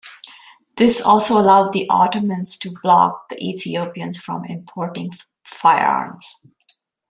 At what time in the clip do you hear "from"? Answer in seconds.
4.19-4.43